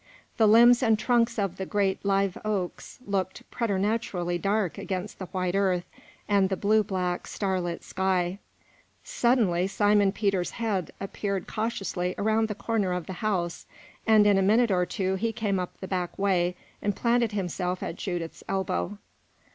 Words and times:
The 0.37 0.47
limbs 0.47 0.81
and 0.81 0.97
trunks 0.97 1.37
of 1.37 1.57
the 1.57 1.65
great 1.67 2.03
live 2.03 2.35
oaks 2.43 2.97
looked 3.05 3.47
preternaturally 3.51 4.39
dark 4.39 4.79
against 4.79 5.19
the 5.19 5.27
white 5.27 5.53
earth 5.53 5.85
and 6.27 6.49
the 6.49 6.57
blue 6.57 6.83
black, 6.83 7.27
star 7.27 7.61
lit 7.61 7.83
sky. 7.83 8.39
Suddenly 9.03 9.67
Simon 9.67 10.11
Peter's 10.11 10.49
head 10.57 10.89
appeared 10.99 11.45
cautiously 11.45 12.15
around 12.17 12.47
the 12.47 12.55
corner 12.55 12.93
of 12.93 13.05
the 13.05 13.13
house, 13.21 13.67
and 14.07 14.25
in 14.25 14.39
a 14.39 14.41
minute 14.41 14.71
or 14.71 14.87
two 14.87 15.17
he 15.17 15.31
came 15.31 15.59
up 15.59 15.77
the 15.77 15.87
back 15.87 16.17
way 16.17 16.55
and 16.81 16.95
planted 16.95 17.33
himself 17.33 17.83
at 17.83 17.95
Judith's 17.95 18.43
elbow. 18.49 18.97